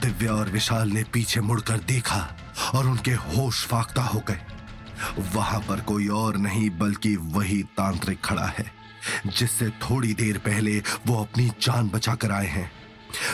दिव्या 0.00 0.32
और 0.32 0.50
विशाल 0.50 0.88
ने 0.88 1.02
पीछे 1.12 1.40
मुड़कर 1.40 1.78
देखा 1.88 2.26
और 2.74 2.86
उनके 2.86 3.12
होश 3.28 3.64
फाख्ता 3.66 4.02
हो 4.02 4.22
गए। 4.28 4.40
वहाँ 5.34 5.60
पर 5.60 5.80
कोई 5.82 6.08
और 6.10 6.36
नहीं, 6.36 6.70
बल्कि 6.78 7.14
वही 7.16 7.62
तांत्रिक 7.76 8.20
खड़ा 8.24 8.46
है, 8.48 8.70
जिससे 9.28 9.68
थोड़ी 9.82 10.12
देर 10.14 10.38
पहले 10.40 10.78
वो 11.06 11.22
अपनी 11.22 11.50
जान 11.62 11.88
बचा 11.88 12.14
कर 12.14 12.32
आए 12.32 12.46
हैं। 12.48 12.70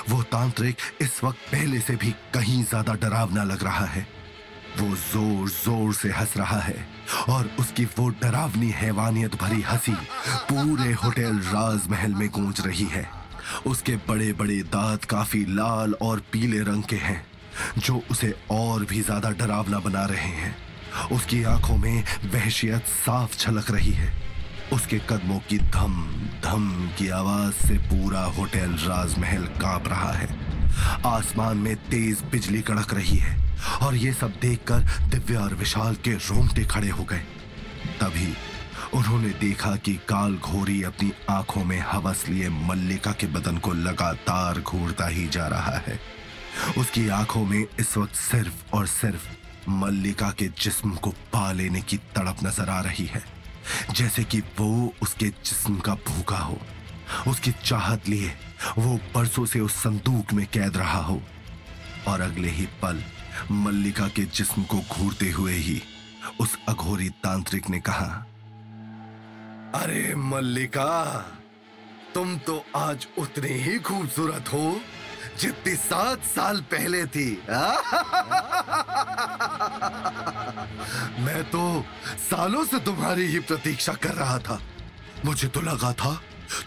वो 0.08 0.22
तांत्रिक 0.22 0.76
इस 1.02 1.22
वक्त 1.24 1.38
पहले 1.52 1.78
से 1.80 1.96
भी 1.96 2.10
कहीं 2.34 2.62
ज़्यादा 2.64 2.94
डरावना 2.94 3.44
लग 3.44 3.62
रहा 3.64 3.84
है। 3.86 4.06
वो 4.78 4.94
ज़ोर 4.96 5.48
ज़ोर 5.48 5.92
से 5.94 6.08
हंस 6.10 6.36
रहा 6.36 6.58
है, 6.60 6.76
और 7.28 7.50
उसकी 7.60 7.84
वो 7.98 8.08
डरावनी 8.22 8.68
हैवानियत 8.72 9.34
भरी 9.34 9.60
हँसी 9.62 9.92
पूरे 10.50 10.92
होटल 10.94 11.38
राजमहल 11.46 12.14
में 12.14 12.28
गूंज 12.30 12.60
रही 12.66 12.86
है। 12.86 13.08
उसके 13.66 13.96
बड़े 14.08 14.32
बड़े 14.32 14.60
दांत 14.64 15.04
काफ़ी 15.04 15.44
लाल 15.46 15.94
और 16.02 16.22
पीले 16.32 16.60
रंग 16.62 16.84
के 16.84 16.96
हैं, 16.98 17.24
जो 17.78 18.02
उसे 18.10 18.34
और 18.50 18.84
भी 18.84 19.00
ज़्यादा 19.02 19.30
डरावना 19.30 19.78
बना 19.78 20.04
रहे 20.04 20.32
हैं। 20.34 20.54
उसकी 21.12 21.42
आँखों 21.44 21.76
में 21.76 22.04
वहशियत 22.24 22.86
साफ़ 22.86 23.36
छलक 23.36 23.70
रही 23.70 23.92
है। 23.92 24.12
उसके 24.72 24.98
कदमों 24.98 25.38
की 25.38 25.58
धम 25.58 25.94
धम 26.44 26.90
की 26.98 27.08
आवाज़ 27.08 27.54
से 27.66 27.78
पूरा 27.84 28.20
होटल 28.36 28.76
राजमहल 28.80 29.46
काँप 29.60 29.88
रहा 29.88 30.12
है। 30.12 30.28
आसमान 31.06 31.56
में 31.56 31.74
तेज 31.76 32.22
बिजली 32.32 32.60
कड़क 32.62 32.94
रही 32.94 33.16
है 33.16 33.38
और 33.82 33.94
ये 33.94 34.12
सब 34.12 34.34
देखकर 34.40 35.08
दिव्या 35.08 35.40
और 35.40 35.54
विशाल 35.54 35.94
के 35.94 36.10
रोंगटे 36.10 36.64
खड़े 36.64 36.88
हो 36.88 37.04
गए। 37.04 37.22
तभी 38.00 38.32
उन्होंने 38.94 39.28
देखा 39.30 39.74
कि 39.76 39.94
काल 40.08 40.36
घोरी 40.36 40.82
अपनी 40.82 41.12
आँखों 41.30 41.64
में 41.64 41.78
हवस 41.80 42.24
लिए 42.28 42.48
मल्लिका 42.48 43.12
के 43.12 43.26
बदन 43.26 43.58
को 43.58 43.72
लगातार 43.72 44.60
घूरता 44.60 45.06
ही 45.06 45.26
जा 45.28 45.46
रहा 45.46 45.76
है। 45.78 45.98
उसकी 46.78 47.08
आँखों 47.08 47.44
में 47.46 47.64
इस 47.80 47.96
वक्त 47.96 48.14
सिर्फ़ 48.14 48.74
और 48.76 48.86
सिर्फ़ 48.86 49.28
मल्लिका 49.70 50.30
के 50.30 50.46
जिस्म 50.58 50.94
को 50.96 51.10
पा 51.32 51.50
लेने 51.52 51.80
की 51.82 51.96
तड़प 52.16 52.44
नज़र 52.44 52.68
आ 52.68 52.80
रही 52.80 53.06
है। 53.06 53.22
जैसे 53.92 54.24
कि 54.24 54.40
वो 54.58 54.92
उसके 55.02 55.28
जिस्म 55.28 55.78
का 55.78 55.94
भूखा 56.06 56.38
हो। 56.38 56.58
उसकी 57.28 57.52
चाहत 57.64 58.08
लिए 58.08 58.32
वो 58.78 58.98
बरसों 59.14 59.44
से 59.46 59.60
उस 59.60 59.74
संदूक 59.74 60.32
में 60.32 60.46
कैद 60.46 60.76
रहा 60.76 61.00
हो। 61.00 61.20
और 62.08 62.20
अगले 62.20 62.48
ही 62.48 62.66
पल 62.82 63.02
मल्लिका 63.52 64.06
के 64.08 64.22
जिस्म 64.34 64.62
को 64.62 64.80
घूरते 64.90 65.30
हुए 65.30 65.54
ही 65.54 65.80
उस 66.40 66.56
अघोरी 66.68 67.08
तांत्रिक 67.22 67.68
ने 67.70 67.80
कहा, 67.80 68.06
अरे 69.74 70.14
मल्लिका, 70.16 71.18
तुम 72.14 72.36
तो 72.38 72.64
आज 72.76 73.06
उतनी 73.18 73.52
ही 73.62 73.78
खूबसूरत 73.80 74.52
हो। 74.52 74.80
जितनी 75.40 75.74
सात 75.76 76.24
साल 76.26 76.60
पहले 76.72 77.04
थी। 77.06 77.28
मैं 81.20 81.42
तो 81.50 81.62
सालों 82.20 82.64
से 82.64 82.78
तुम्हारी 82.80 83.26
ही 83.26 83.38
प्रतीक्षा 83.40 83.92
कर 84.02 84.14
रहा 84.14 84.38
था। 84.38 84.60
मुझे 85.24 85.48
तो 85.48 85.60
लगा 85.60 85.92
था, 85.92 86.12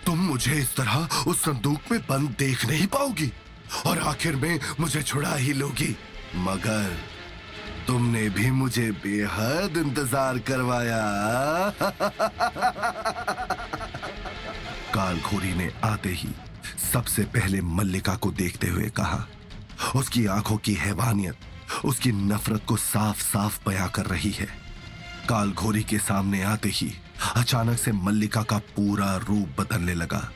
तुम 0.06 0.20
मुझे 0.20 0.54
इस 0.54 0.76
तरह 0.76 1.24
उस 1.28 1.42
संदूक 1.42 1.92
में 1.92 2.00
बंद 2.10 2.30
देख 2.40 2.66
नहीं 2.66 2.88
पाओगी 2.88 3.32
और 3.86 4.00
आखिर 4.10 4.36
में 4.36 4.60
मुझे 4.80 5.02
छुड़ा 5.04 5.36
ही 5.36 5.54
लोगी। 5.54 5.96
मगर 6.38 6.96
तुमने 7.88 8.30
भी 8.30 8.52
मुझे 8.52 8.92
बेहद 9.04 9.78
इंतज़ार 9.78 10.38
करवाया। 10.48 11.02
कालखोरी 14.94 15.54
ने 15.54 15.72
आते 15.84 16.10
ही 16.12 16.30
सबसे 16.94 17.24
पहले 17.24 17.62
मल्लिका 17.62 18.16
को 18.16 18.32
देखते 18.32 18.68
हुए 18.68 18.90
कहा, 18.90 19.26
उसकी 19.96 20.26
आँखों 20.26 20.58
की 20.58 20.74
हैवानियत, 20.74 21.36
उसकी 21.86 22.12
नफरत 22.12 22.66
को 22.66 22.78
साफ़ 22.78 23.22
साफ़ 23.22 23.60
बयां 23.66 23.88
कर 23.90 24.06
रही 24.06 24.32
है। 24.32 24.48
काल 25.30 25.52
घोरी 25.52 25.84
के 25.84 25.98
सामने 25.98 26.42
आते 26.44 26.70
ही 26.70 26.92
अचानक 27.36 27.80
से 27.80 27.92
मल्लिका 27.92 28.42
का 28.42 28.58
पूरा 28.76 29.16
रूप 29.18 29.62
बदलने 29.62 29.94
लगा। 29.94 30.32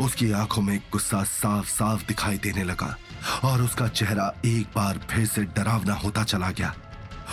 उसकी 0.00 0.30
आँखों 0.32 0.62
में 0.62 0.78
गुस्सा 0.92 1.22
साफ़ 1.24 1.68
साफ़ 1.68 2.06
दिखाई 2.06 2.38
देने 2.38 2.64
लगा 2.64 2.96
और 3.44 3.62
उसका 3.62 3.88
चेहरा 3.88 4.32
एक 4.44 4.66
बार 4.76 5.00
फिर 5.10 5.26
से 5.26 5.44
डरावना 5.44 5.94
होता 5.94 6.24
चला 6.24 6.50
गया। 6.50 6.74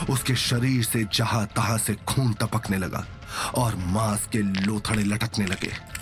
उसके 0.10 0.36
शरीर 0.36 0.84
से 0.84 1.08
जहाँ 1.14 1.46
तहां 1.56 1.78
से 1.78 1.96
खून 2.08 2.34
टपकने 2.34 2.78
लगा 2.78 3.06
और 3.56 3.76
मांस 3.76 4.28
के 4.32 4.42
लोथड़े 4.42 5.04
लटकने 5.04 5.46
लगे। 5.46 5.97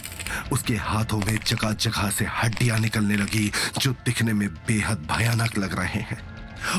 उसके 0.52 0.76
हाथों 0.76 1.18
में 1.18 1.38
जगह 1.46 1.72
जगह 1.74 2.10
से 2.10 2.26
हड्डियाँ 2.34 2.80
निकलने 2.80 3.16
लगी, 3.16 3.52
जो 3.80 3.92
दिखने 4.06 4.34
में 4.34 4.48
बेहद 4.68 5.08
भयानक 5.12 5.58
लग 5.58 5.78
रहे 5.80 6.02
हैं। 6.02 6.22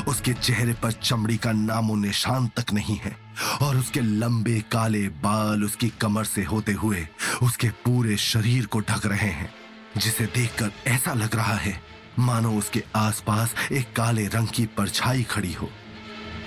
उसके 0.05 0.33
चेहरे 0.33 0.73
पर 0.73 0.91
चमड़ी 0.93 1.37
का 1.37 1.51
नामो 1.51 1.95
निशान 1.95 2.47
तक 2.57 2.73
नहीं 2.73 2.97
है, 2.97 3.15
और 3.61 3.77
उसके 3.77 4.01
लंबे 4.01 4.59
काले 4.71 5.07
बाल 5.23 5.63
उसकी 5.63 5.89
कमर 6.01 6.25
से 6.25 6.43
होते 6.43 6.71
हुए 6.73 7.07
उसके 7.43 7.69
पूरे 7.85 8.17
शरीर 8.17 8.65
को 8.65 8.79
ढक 8.79 9.05
रहे 9.05 9.29
हैं, 9.29 9.49
जिसे 9.97 10.25
देखकर 10.25 10.71
ऐसा 10.87 11.13
लग 11.13 11.35
रहा 11.35 11.55
है, 11.55 11.79
मानो 12.19 12.51
उसके 12.51 12.83
आसपास 12.95 13.53
एक 13.71 13.93
काले 13.95 14.27
रंग 14.27 14.47
की 14.47 14.65
परछाई 14.77 15.23
खड़ी 15.23 15.53
हो। 15.53 15.69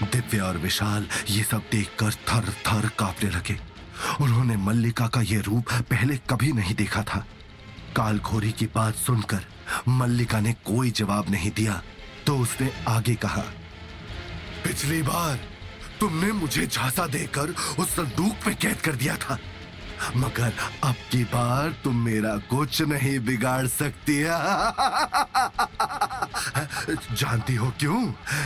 दिव्य 0.03 0.41
और 0.41 0.57
विशाल 0.59 1.07
ये 1.29 1.43
सब 1.43 1.63
देखकर 1.73 2.15
थर 2.29 2.53
थर 2.67 2.89
कांपने 2.99 3.31
लगे। 3.31 3.59
उन्होंने 4.21 4.57
मल्लिका 4.57 5.07
का 5.07 5.21
यह 5.23 5.41
रूप 5.41 5.73
पहले 5.91 6.17
कभी 6.31 6.53
नहीं 6.53 6.75
देखा 6.75 7.03
था। 7.03 7.25
काल 7.97 8.19
घोरी 8.19 8.53
की 8.53 8.67
बात 8.75 8.95
सुनकर 8.97 9.47
मल्लिका 9.89 10.41
ने 10.41 10.53
कोई 10.67 10.91
जवाब 10.91 11.31
नहीं 11.31 11.51
दिया 11.51 11.81
तो 12.27 12.37
उसने 12.39 12.71
आगे 12.89 13.15
कहा, 13.15 13.43
पिछली 14.65 15.03
बार 15.03 15.39
तुमने 16.01 16.33
मुझे 16.33 16.67
झांसा 16.67 17.07
देकर 17.07 17.55
उस 17.79 17.89
संदूक 17.89 18.47
में 18.47 18.57
कैद 18.57 18.81
कर 18.81 18.95
दिया 18.95 19.17
था, 19.17 19.39
मगर 20.17 20.53
अब 20.85 20.95
की 21.11 21.23
बार 21.25 21.75
तुम 21.85 21.97
मेरा 21.97 22.37
कुछ 22.51 22.81
नहीं 22.83 23.19
बिगाड़ 23.21 23.67
सकती 23.67 24.23
जानती 27.15 27.55
हो 27.55 27.73
क्यों? 27.79 28.03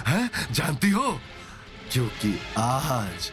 है? 0.06 0.30
जानती 0.52 0.90
हो? 0.90 1.18
क्योंकि 1.92 2.38
आज 2.58 3.30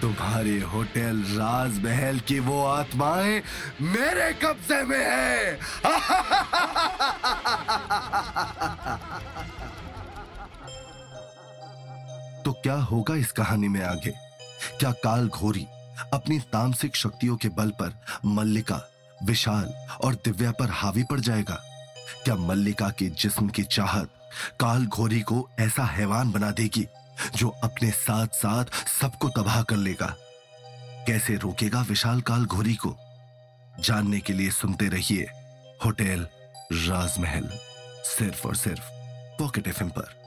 तुम्हारे 0.00 0.60
होटल 0.60 1.24
राजमहल 1.28 2.20
की 2.20 2.40
वो 2.40 2.66
आत्माएँ 2.66 3.42
मेरे 3.80 4.32
कब्जे 4.32 4.82
में 4.82 4.98
है। 4.98 5.54
तो 12.44 12.52
क्या 12.52 12.74
होगा 12.74 13.14
इस 13.14 13.32
कहानी 13.32 13.68
में 13.68 13.84
आगे? 13.84 14.12
क्या 14.78 14.92
काल 14.92 15.28
घोरी 15.28 15.66
अपनी 16.14 16.38
तामसिक 16.38 16.96
शक्तियों 16.96 17.36
के 17.36 17.48
बल 17.48 17.70
पर 17.70 18.00
मल्लिका, 18.26 18.90
विशाल 19.24 19.74
और 20.04 20.14
दिव्या 20.14 20.50
पर 20.50 20.70
हावी 20.70 21.02
पड़ 21.02 21.20
जाएगा? 21.20 21.62
क्या 22.24 22.34
मल्लिका 22.34 22.88
के 22.88 23.08
जिस्म 23.08 23.48
की 23.48 23.62
चाहत 23.62 24.10
काल 24.60 24.86
घोरी 24.86 25.20
को 25.20 25.50
ऐसा 25.60 25.84
हैवान 25.84 26.32
बना 26.32 26.50
देगी 26.50 26.86
जो 27.36 27.48
अपने 27.48 27.90
साथ 27.90 28.26
साथ 28.26 28.64
सबको 29.00 29.28
तबाह 29.28 29.62
कर 29.62 29.76
लेगा। 29.76 30.16
कैसे 31.06 31.36
रोकेगा 31.36 31.80
विशाल 31.82 32.20
काल 32.20 32.44
घोरी 32.44 32.74
को? 32.74 32.96
जानने 33.80 34.20
के 34.20 34.32
लिए 34.32 34.50
सुनते 34.50 34.88
रहिए 34.88 35.22
होटल 35.84 36.28
राजमहल, 36.72 37.50
सिर्फ़ 38.04 38.48
और 38.48 38.56
सिर्फ़ 38.56 38.82
पॉकेट 39.38 39.68
एफ़ 39.68 39.82
पर। 39.82 40.19